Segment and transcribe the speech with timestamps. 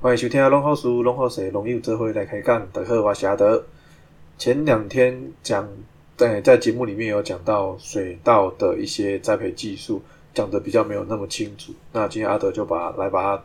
[0.00, 3.64] 欢迎收听《龙好书龙好水龙友这回来开讲》，大家好，我是阿德。
[4.38, 5.68] 前两天讲
[6.16, 10.00] 在在节目里面有讲到水稻的一些栽培技术，
[10.32, 11.72] 讲的比较没有那么清楚。
[11.92, 13.44] 那今天阿德就把来把它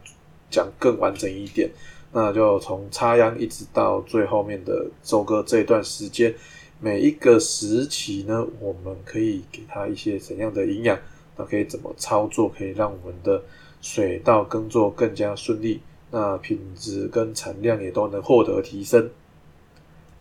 [0.51, 1.67] 讲更完整一点。
[2.11, 6.31] 那就从插秧一直到最后面的收割这一段时间，
[6.79, 10.99] 每一个时期呢，我们可以给它一些怎样的营养？
[11.35, 13.41] 那可以怎么操作，可以让我们的
[13.81, 15.81] 水稻耕作更加顺利？
[16.15, 19.09] 那品质跟产量也都能获得提升。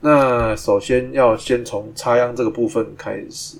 [0.00, 3.58] 那首先要先从插秧这个部分开始。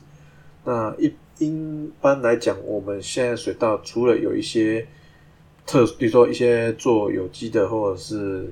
[0.64, 4.86] 那一一般来讲，我们现在水稻除了有一些
[5.66, 8.50] 特，比如说一些做有机的或者是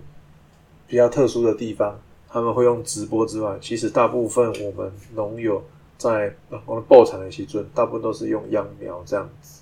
[0.87, 5.65] 比较特殊的地方，他们会用直播之外，其实大部分我们农友
[5.97, 6.35] 在
[6.67, 9.60] 我们爆产的时阵，大部分都是用秧苗这样子。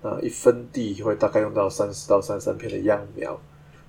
[0.00, 3.38] 那一分地会大概用到三十到三三片的秧苗，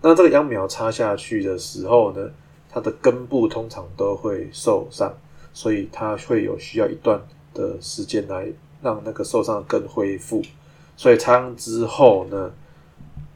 [0.01, 2.29] 那这个秧苗插下去的时候呢，
[2.67, 5.13] 它的根部通常都会受伤，
[5.53, 7.21] 所以它会有需要一段
[7.53, 8.47] 的时间来
[8.81, 10.41] 让那个受伤的根恢复。
[10.97, 12.51] 所以插秧之后呢，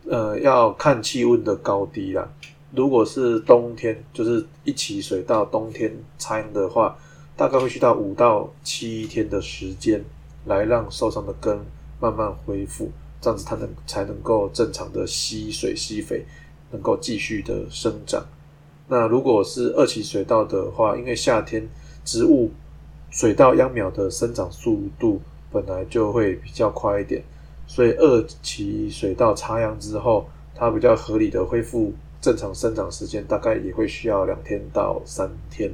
[0.10, 2.28] 呃，要看气温的高低啦。
[2.76, 6.98] 如果是冬天，就是一起水到冬天插秧的话，
[7.38, 10.04] 大概会需要五到七天的时间
[10.46, 11.60] 来让受伤的根。
[12.04, 16.26] 慢慢恢复，这样子它能才能够正常的吸水吸肥，
[16.70, 18.22] 能够继续的生长。
[18.90, 21.66] 那如果是二期水稻的话，因为夏天
[22.04, 22.52] 植物
[23.10, 27.24] 水稻秧苗的生长速度本来就会比较快一点，
[27.66, 35.72] 所以二期水稻插秧之后，它比较合理的恢复正常生长时间，大概也会需要两天到三天。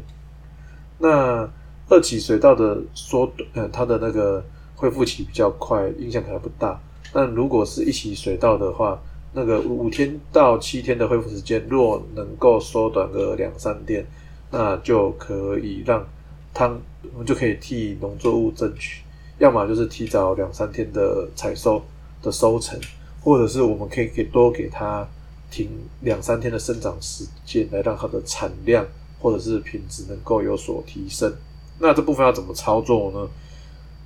[0.99, 1.49] 那
[1.89, 4.45] 二期水稻的缩短，呃，它的那个。
[4.79, 6.79] 恢复期比较快，影响可能不大。
[7.11, 8.97] 但如果是一起水稻的话，
[9.33, 14.05] 那个五天到七天的恢复时间，若能够缩短个两三天，
[14.49, 16.07] 那就可以让
[16.53, 16.79] 汤，
[17.11, 19.03] 我们就可以替农作物争取，
[19.37, 21.81] 要么就是提早两三天的采收
[22.21, 22.79] 的收成，
[23.21, 25.05] 或者是我们可以给多给它
[25.51, 25.69] 停
[25.99, 28.85] 两三天的生长时间，来让它的产量
[29.19, 31.35] 或者是品质能够有所提升。
[31.79, 33.27] 那这部分要怎么操作呢？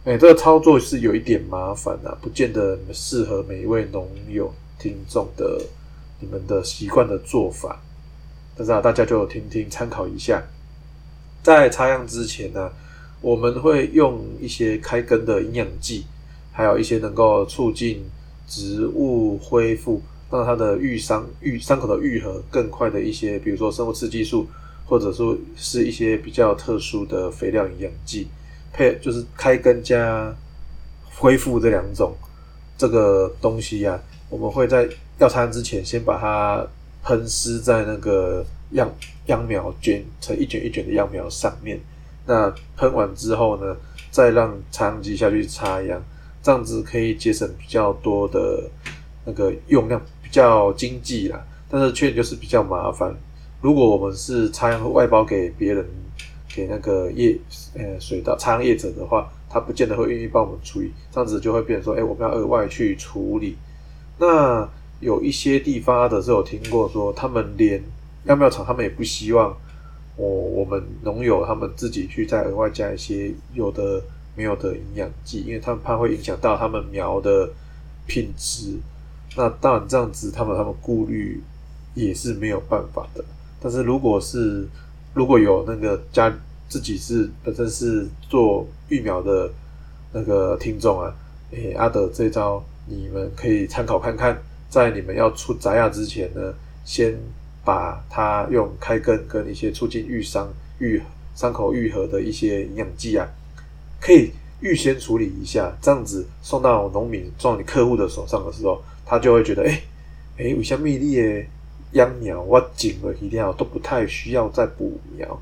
[0.06, 5.62] 哎，这个操作是有一点麻烦啊，不见得适合每一位农友听众的
[6.20, 7.82] 你们的习惯的做法。
[8.54, 10.44] 但是啊，大家就听听参考一下。
[11.42, 12.70] 在插秧之前呢，
[13.22, 16.04] 我们会用一些开根的营养剂，
[16.52, 18.04] 还有一些能够促进
[18.46, 24.48] 植物恢复，让它的愈伤愈伤口的愈合更快的一些，比如说生物刺激素，
[24.86, 28.28] 或者说是一些比较特殊的肥料营养剂。
[28.74, 30.36] 配就是开根加
[31.16, 32.14] 恢复这两种
[32.76, 34.90] 这个东西呀，我们会在
[35.20, 36.66] 要插之前先把它
[37.04, 38.92] 喷湿在那个秧
[39.28, 41.80] 秧苗卷成一卷一卷的秧苗上面。
[42.26, 43.78] 那喷完之后呢，
[44.10, 46.02] 再让插秧机下去插秧，
[46.42, 48.68] 这样子可以节省比较多的
[49.24, 51.46] 那个用量，比较经济啦。
[51.70, 53.16] 但是缺点就是比较麻烦。
[53.62, 55.86] 如果我们是插秧外包给别人。
[56.54, 57.38] 给那个业
[57.74, 63.58] 呃水稻插秧业者的话，他不见得会愿意帮我们处理，这样子就会变成说，哎，我们要额外去处理。
[64.20, 64.70] 那
[65.00, 67.82] 有一些地方的时候听过说，他们连
[68.26, 69.58] 秧苗厂他们也不希望
[70.16, 74.02] 我我们农友他们自己去再额外加一些有的
[74.36, 77.50] 没有的营养剂，因为他们怕会影响到他们苗的
[78.06, 78.78] 品质。
[79.36, 81.42] 那当然这样子，他们他们顾虑
[81.96, 83.26] 也是没有办法的。
[83.60, 84.68] 但是如果是
[85.14, 86.34] 如果有那个家
[86.68, 89.50] 自己是本身是做育苗的
[90.12, 91.14] 那个听众啊，
[91.52, 94.36] 诶，阿德这招你们可以参考看看，
[94.70, 96.54] 在你们要出杂芽之前呢，
[96.84, 97.16] 先
[97.64, 101.00] 把它用开根跟一些促进愈伤、愈
[101.36, 103.28] 伤口愈合的一些营养剂啊，
[104.02, 104.32] 可以
[104.62, 109.82] 预先处理一下，这样子送到农民、送到你客户的手上的时候，他就会觉得，哎，
[110.40, 111.48] 哎，有些秘密诶。
[111.94, 115.40] 秧苗挖紧了一定要都不太需要再补苗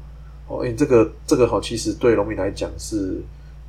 [0.48, 3.22] 哦，因为这个这个好，其实对农民来讲是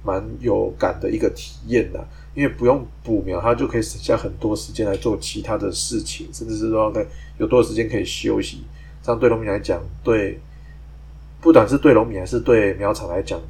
[0.04, 7.06] 蛮有感的一个体验的，因为不用补苗，他就可以省下很多时间来做其他的事情，甚至是说在
[7.38, 8.64] 有多少时间可以休息，
[9.02, 10.40] 这样对农民来讲，对
[11.40, 13.40] 不管是对农民还是对苗场来讲，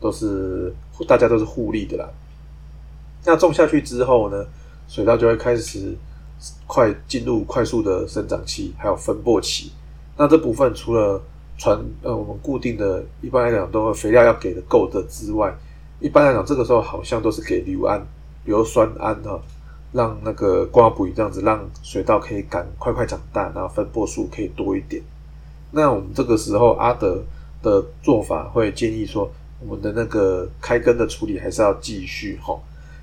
[0.00, 0.70] 都是
[1.08, 2.10] 大家都是互利的啦。
[3.24, 4.44] 那种下去之后呢，
[4.86, 5.96] 水稻就会开始。
[6.66, 9.72] 快进入快速的生长期，还有分播期。
[10.16, 11.20] 那这部分除了
[11.58, 15.54] 传呃我们固定的，一般来讲都会肥料要给的够的之外，
[16.00, 18.04] 一般来讲这个时候好像都是给硫胺、
[18.44, 19.40] 硫酸铵哈，
[19.92, 25.02] 让那个瓜补这样子，让水稻可以赶快快长大，然后分播数可以多一点。
[25.70, 27.22] 那我们这个时候阿德
[27.62, 29.30] 的做法会建议说，
[29.60, 32.58] 我们的那个开根的处理还是要继续哈，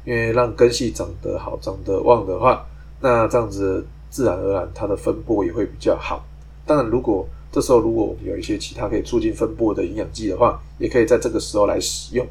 [0.06, 2.66] 因为让根系长得好、长得旺的话，
[3.02, 6.26] 那这样子自然而然它的分布也会比较好。
[6.66, 12.26] 当然，如果这时候如果我们有一些其他可以促进分布的营养剂的话，也可以在这个时候来使用，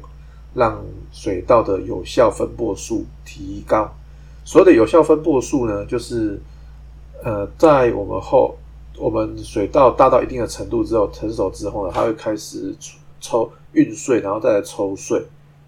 [0.53, 0.81] 让
[1.11, 3.93] 水稻的有效分布数提高。
[4.45, 6.39] 所谓的有效分布数呢，就是
[7.23, 8.57] 呃，在我们后
[8.97, 12.73] 我们水稻大到一定的程度之后，成熟之后呢，它会开始
[13.19, 15.21] 抽运穗，然后再来抽穗。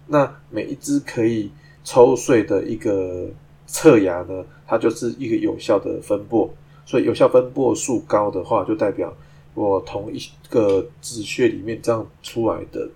[0.06, 1.50] 那每一只可以
[1.84, 3.26] 抽穗的一个
[3.72, 6.54] 侧芽呢，它就是一个有效的分布。
[6.84, 9.12] 所以有效分布数高的话，就代表
[9.54, 10.20] 我同一
[10.50, 12.88] 个子穴里面这样出来的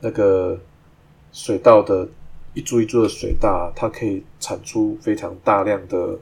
[0.00, 0.58] 那个
[1.32, 2.08] 水稻的
[2.54, 6.16] 一株一株的水稻，它可以产出非常大量的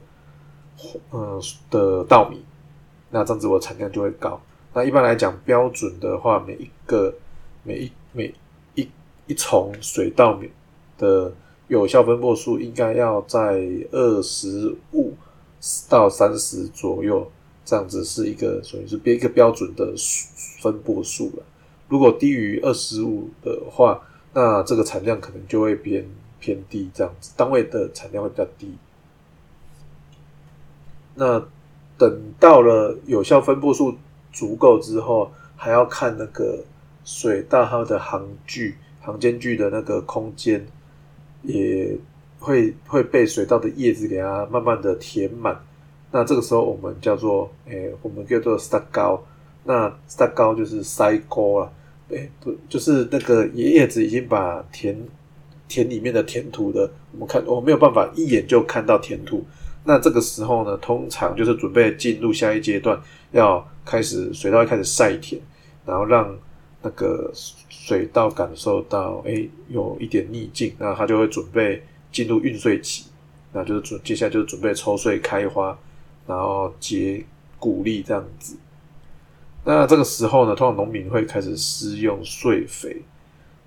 [1.11, 1.39] 嗯
[1.69, 2.43] 的稻米，
[3.11, 4.41] 那这样子我产量就会高。
[4.73, 7.13] 那一般来讲，标准的话，每一个
[7.61, 8.33] 每一每
[8.73, 8.89] 一
[9.27, 10.39] 一丛水稻
[10.97, 11.31] 的
[11.73, 15.13] 有效分布数应该要在二十五。
[15.87, 17.25] 到三十左右，
[17.63, 19.93] 这样子是一个属于是一个标准的
[20.61, 21.43] 分布数了。
[21.87, 24.01] 如果低于二十五的话，
[24.33, 26.05] 那这个产量可能就会偏
[26.41, 28.77] 偏低，这样子单位的产量会比较低。
[31.15, 31.41] 那
[31.97, 33.95] 等到了有效分布数
[34.33, 36.65] 足够之后，还要看那个
[37.05, 40.67] 水稻它的行距、行间距的那个空间
[41.43, 41.97] 也。
[42.45, 45.57] 会会被水稻的叶子给它慢慢的填满，
[46.11, 49.23] 那这个时候我们叫做诶，我们叫做 stack 高，
[49.63, 51.71] 那 stack 高就是塞沟了，
[52.09, 54.93] 诶，不就是那个叶叶子已经把田
[55.69, 59.45] 田里面的填土的，我们看我没有办法一眼就看到填土，
[59.85, 63.01] 那这个时候呢，通常就是准备进入下一阶段，
[63.31, 65.39] 要开始水稻要开始晒田，
[65.85, 66.37] 然后让
[66.81, 67.31] 那个
[67.83, 71.83] 水稻感受到诶有一点逆境，那他就会准备。
[72.13, 73.05] 进入运穗期，
[73.53, 75.75] 那就是准接下来就是准备抽穗开花，
[76.27, 77.25] 然后结
[77.57, 78.55] 谷粒这样子。
[79.65, 83.01] 那这个时候呢，通常农民会开始施用穗肥。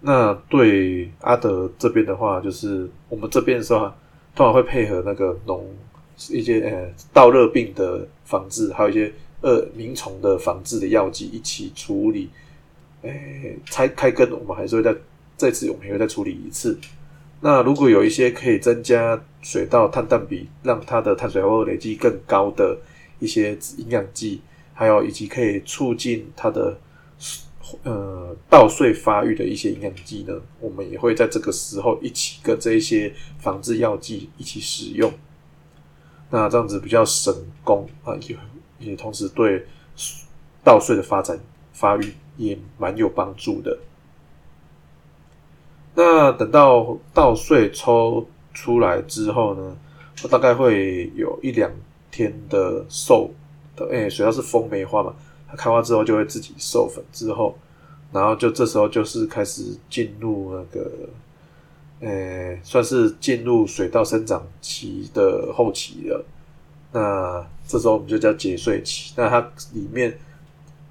[0.01, 3.93] 那对阿德这边的话，就是我们这边的时候，
[4.37, 5.67] 通常会配合那个农
[6.31, 12.31] 一些呃稻热病的防治，还有一些呃鸣虫的防治的药剂一起处理。
[13.03, 14.95] 诶，拆开根，我们还是会再
[15.37, 16.79] 这次我们也会再处理一次。
[17.41, 22.77] 那如果有一些可以增加水稻碳氮比，让它的碳水化合物累积更高的
[23.19, 24.41] 一些营养剂，
[24.73, 26.79] 还有以及可以促进它的
[27.83, 35.13] 呃稻穗发育的一些营养剂呢，我们也会在这个时候一起跟这一些防治药剂一起使用。
[36.31, 37.33] 那这样子比较省
[37.63, 38.37] 工啊，也
[38.81, 39.65] 也同时对
[40.65, 41.39] 稻穗的发展
[41.73, 43.79] 发育也蛮有帮助的。
[45.95, 49.77] 那等到稻穗抽出来之后呢，
[50.31, 51.71] 大概会有一两
[52.11, 53.31] 天的授
[53.75, 55.15] 的，哎，主要是风梅花嘛，
[55.49, 57.57] 它开花之后就会自己授粉，之后，
[58.13, 60.91] 然后就这时候就是开始进入那个，
[62.01, 66.25] 呃，算是进入水稻生长期的后期了。
[66.93, 69.13] 那这时候我们就叫结穗期。
[69.17, 69.41] 那它
[69.73, 70.19] 里面，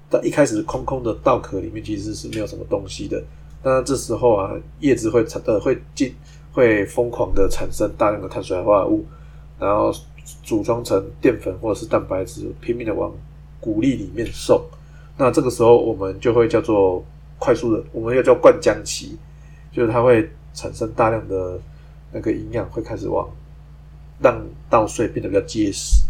[0.08, 3.22] 但一开始空空的稻壳里面其实是没有什么东西的。
[3.62, 6.14] 那这时候啊，叶子会产呃会进
[6.52, 9.04] 会疯狂的产生大量的碳水化合物，
[9.58, 9.92] 然后
[10.42, 13.12] 组装成淀粉或者是蛋白质，拼命的往
[13.60, 14.62] 谷粒里面送。
[15.16, 17.04] 那这个时候我们就会叫做
[17.38, 19.16] 快速的，我们要叫灌浆期，
[19.72, 21.58] 就是它会产生大量的
[22.12, 23.28] 那个营养，会开始往
[24.20, 26.04] 让稻穗变得比较结实。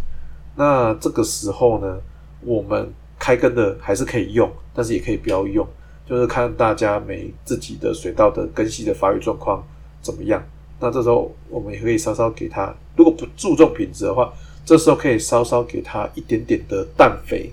[0.54, 1.98] 那这个时候呢，
[2.42, 2.92] 我们
[3.26, 5.66] 开根的还是可以用，但是也可以不要用。
[6.08, 9.60] 就是看大家每自己的水稻的根系的发育状况
[10.00, 10.40] 怎么样，
[10.78, 14.32] 那这时候我们也可以稍稍给它，如果不注重品质的话，
[14.64, 17.50] 这时候可以稍稍给它一点点的氮肥，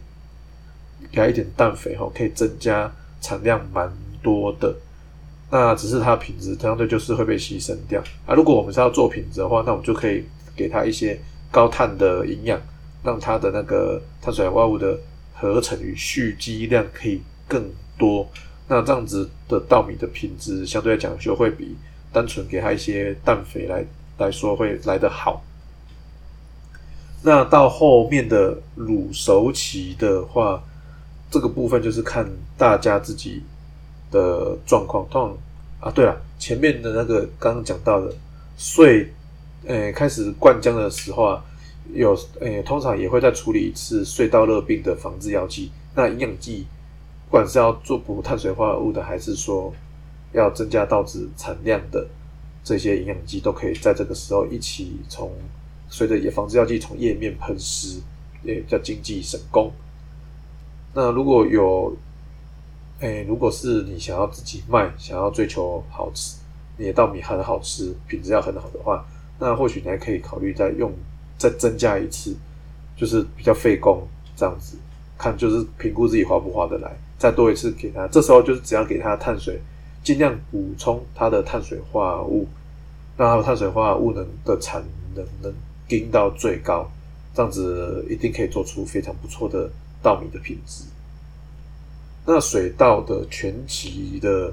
[1.11, 4.75] 给它一点氮肥哈，可以增加产量蛮多的。
[5.49, 8.35] 那只是它品质相对就是会被牺牲掉啊。
[8.35, 10.23] 如果我们是要做品质的话，那我们就可以
[10.55, 12.61] 给它一些高碳的营养，
[13.03, 14.95] 让它的那个碳水化合物的
[15.33, 17.71] 合成与蓄积量可以更。
[17.95, 18.27] 多，
[18.67, 21.77] 那这样子的稻米的品质相对来讲就会比
[22.11, 23.85] 单纯给它一些氮肥来
[24.17, 25.43] 来说会来得好。
[27.21, 30.61] 那到后面的卤熟期的话，
[31.29, 33.43] 这个部分就是看大家自己
[34.09, 35.07] 的状况。
[35.11, 35.37] 通常
[35.87, 38.11] 啊，对了，前面的那个刚刚讲到的
[38.57, 39.07] 穗
[39.67, 41.45] 呃开始灌浆的时候啊，
[41.91, 45.71] 有呃通常也会再处理一次隧道热病的防治药剂。
[45.95, 46.65] 那营养剂，
[47.25, 49.73] 不管是要做补碳水化合物的，还是说
[50.31, 52.07] 要增加稻子产量的
[52.63, 55.31] 这些营养剂，都可以在这个时候一起从
[55.89, 58.01] 随着也防治药剂从叶面喷施，
[58.43, 59.71] 也叫经济省工。
[60.95, 61.95] 那如果有，
[62.99, 66.37] 哎，如果是你想要自己卖，想要追求好吃，
[66.77, 69.05] 你的稻米很好吃，品质要很好的话，
[69.39, 70.91] 那或许你还可以考虑再用
[71.37, 72.35] 再增加一次，
[72.95, 74.77] 就是比较费工这样子。
[75.17, 79.61] 看就是评估自己划不划得来，再多一次给他，这时候就是只要给他碳水，
[80.03, 82.47] 尽量补充他的碳水化合物，
[83.15, 84.83] 让他的碳水化合物能的产
[85.15, 85.53] 能能
[85.87, 86.91] 盯到最高，
[87.33, 89.69] 这样子一定可以做出非常不错的
[90.01, 90.83] 稻米的品质。
[92.25, 94.51] 那水稻的全期的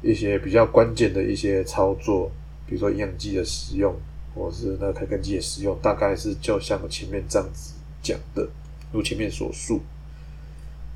[0.00, 2.30] 一些比较关键的一些操作，
[2.66, 3.94] 比如说营养剂的使用，
[4.36, 8.46] 或是那开根机的使用，大概是就像我前面这样子讲的，
[8.92, 9.80] 如前面所述。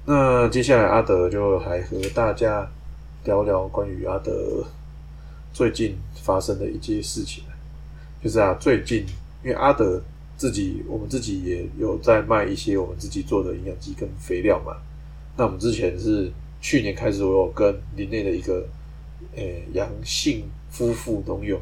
[0.05, 2.71] 那接下来阿德就还和大家
[3.25, 4.65] 聊聊关于阿德
[5.53, 7.43] 最近发生的一些事情，
[8.23, 9.05] 就是啊，最近
[9.43, 10.03] 因为阿德
[10.37, 14.77] 自己，我们自己也有在卖一些我们自己做的营养剂跟肥料嘛。
[15.37, 16.31] 那我们之前是
[16.61, 18.67] 去年开始，我有跟林内的一个
[19.35, 21.61] 诶杨姓夫妇农友，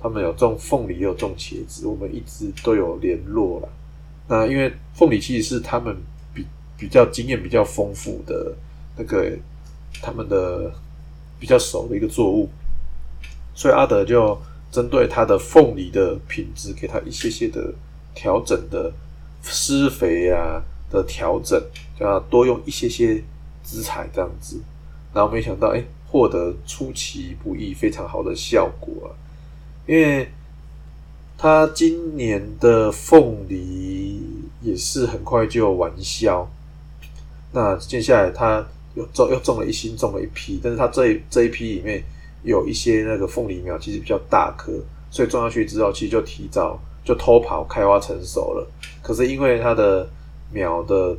[0.00, 3.68] 他们有种凤梨，也有种茄子，我们一直都有联络了。
[4.28, 5.96] 那因为凤梨其实是他们。
[6.34, 6.44] 比
[6.76, 8.54] 比较经验比较丰富的
[8.96, 9.32] 那个
[10.00, 10.70] 他们的
[11.40, 12.48] 比较熟的一个作物，
[13.52, 14.38] 所以阿德就
[14.70, 17.74] 针对他的凤梨的品质，给他一些些的
[18.14, 18.92] 调整的
[19.42, 21.60] 施肥啊的调整，
[21.98, 23.20] 叫他多用一些些
[23.64, 24.60] 资材这样子，
[25.12, 29.10] 然后没想到哎，获得出其不意非常好的效果啊！
[29.88, 30.28] 因为
[31.38, 34.20] 他今年的凤梨
[34.60, 36.46] 也是很快就完销。
[37.52, 38.62] 那接下来他
[38.94, 42.04] 又种又种了一新种了一批，但是他这这一批里面
[42.42, 44.70] 有一些那个凤梨苗其实比较大颗，
[45.10, 48.70] 所以种下去之后其实就提早就偷跑开花成熟了。
[49.00, 50.06] 可是因为它的
[50.52, 51.16] 苗的，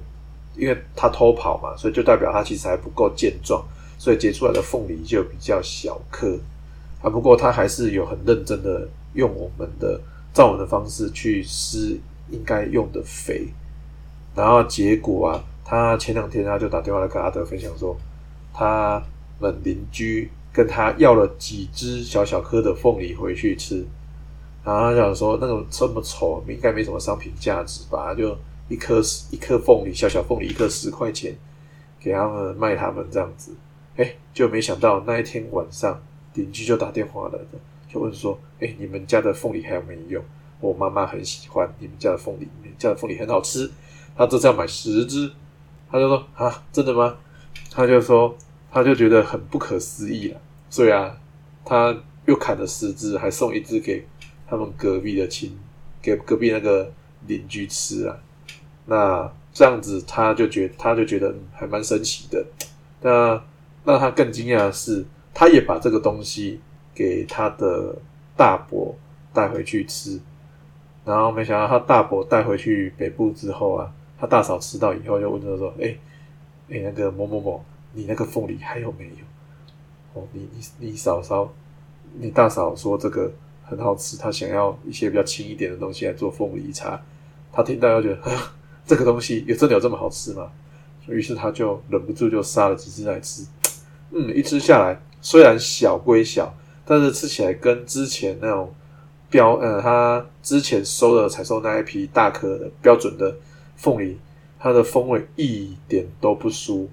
[0.55, 3.65] 因为它偷跑嘛，所以就代表它其实还不够健壮，
[3.97, 6.37] 所以结出来的凤梨就比较小颗。
[7.01, 9.99] 啊，不过他还是有很认真的用我们的
[10.33, 13.47] 照我们的方式去施应该用的肥，
[14.35, 15.43] 然后结果啊。
[15.71, 17.95] 他前两天他就打电话来跟阿德分享说，
[18.51, 18.99] 他
[19.39, 23.85] 们邻居跟他要了几只小小颗的凤梨回去吃，
[24.63, 28.15] 然后他想说那种这么丑，应该没什么商品价值吧？
[28.15, 28.35] 就
[28.67, 31.35] 一颗一颗凤梨，小小凤梨一颗十块钱，
[31.99, 33.55] 给他们卖他们这样子。
[33.97, 36.01] 哎，就没想到那一天晚上
[36.39, 37.47] 邻居就打电话来了，
[37.87, 40.23] 就问说：哎，你们家的凤梨还有没有？
[40.61, 43.69] 我妈妈很喜欢你们家的凤梨，你们家的凤梨很好吃，
[44.15, 45.31] 他这次要买十只。
[45.91, 47.17] 他就说啊，真的吗？
[47.71, 48.37] 他就说，
[48.71, 50.39] 他就觉得很不可思议了。
[50.69, 51.17] 所以啊，
[51.65, 54.05] 他又砍了十只，还送一只给
[54.47, 55.57] 他们隔壁的亲，
[56.01, 56.91] 给隔壁那个
[57.25, 58.17] 邻居吃啊。
[58.85, 62.45] 那这样子，他就觉他就觉得还蛮神奇的。
[63.01, 63.41] 那
[63.85, 65.05] 让他更惊讶的是，
[65.39, 66.59] 他也把这个东西
[66.93, 67.95] 给他的
[68.35, 68.93] 大伯
[69.33, 70.19] 带回去吃。
[71.05, 73.89] 然后没想到他大伯带回去北部之后啊。
[74.19, 75.95] 他大嫂吃到以后，就问他说：“哎，
[76.69, 80.21] 哎，那个某某某，你那个凤梨还有没有？
[80.21, 81.49] 哦，你你你嫂嫂，
[82.19, 83.31] 你大嫂说这个
[83.63, 87.01] 很好吃，她想要一些比较轻一点的东西来做凤梨茶。
[87.53, 88.37] 他听到就觉得，
[88.85, 90.51] 这个东西有真的有这么好吃吗？
[91.07, 93.47] 于是他就忍不住就杀了几只来吃。
[94.11, 96.53] 嗯，一吃下来，虽然小归小，
[96.85, 98.73] 但是吃起来跟之前那种
[99.29, 103.35] 标呃，他之前收的采收那一批大颗的标准的。”
[103.81, 104.17] 凤梨，
[104.59, 106.89] 它的风味一点都不输，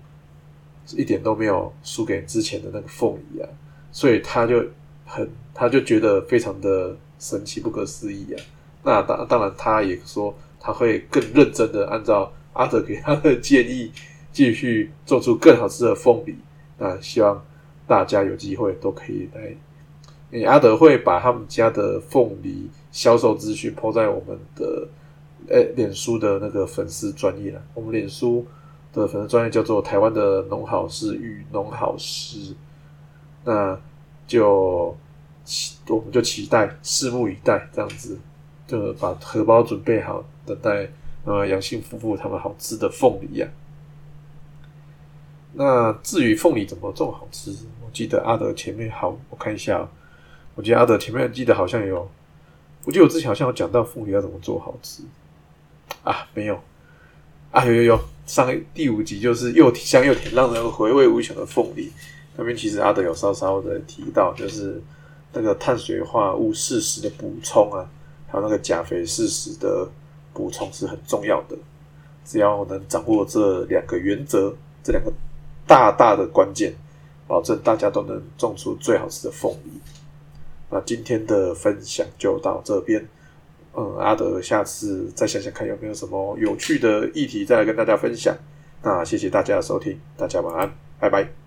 [0.94, 3.48] 一点都没有输给之前的那个凤梨啊，
[3.90, 4.64] 所以他就
[5.04, 8.38] 很，他就觉得非常的神奇、不可思议啊。
[8.84, 13.90] 那当当然，他也说他会更认真的按照阿德给他的建议，
[14.32, 16.36] 继续做出更好吃的凤梨。
[16.78, 17.44] 那希望
[17.86, 24.88] 大家有机会都可以来，阿德会把他们家的凤梨销售资讯抛在我们的。
[25.48, 28.44] 诶，脸书的那个粉丝专业了，我们脸书
[28.92, 32.52] 的粉丝专业叫做台湾的农好师与农好师，
[33.44, 33.78] 那
[34.26, 34.96] 就
[35.44, 38.18] 期我们就期待，拭目以待，这样子
[38.66, 40.88] 就把荷包准备好，等待
[41.24, 43.46] 呃杨姓夫妇他们好吃的凤梨呀。
[45.58, 47.50] 那至于凤梨怎么做好吃，
[47.82, 49.88] 我记得阿德前面好，我看一下，
[50.54, 52.06] 我记得阿德前面记得好像有
[52.84, 55.02] 我记得我之前好像有讲到凤梨要怎么做好吃
[56.04, 56.60] 啊，没有
[57.50, 61.90] 啊，有有有，上第五集就是又香又甜，让人回味无穷的凤梨。
[62.36, 64.78] 那边其实阿德有稍稍的提到，就是
[65.32, 67.88] 那个碳水化物适时的补充啊，
[68.28, 69.88] 还有那个钾肥适时的
[70.34, 71.56] 补充是很重要的。
[72.26, 75.10] 只要能掌握这两个原则，这两个
[75.66, 76.72] 大大的关键，
[77.26, 79.80] 保证大家都能种出最好吃的凤梨。
[80.70, 83.06] 那今天的分享就到这边，
[83.76, 88.36] 嗯，阿德下次再想想看有没有什么有趣的议题再来跟大家分享。
[88.82, 91.45] 那谢谢大家的收听，大家晚安，拜拜。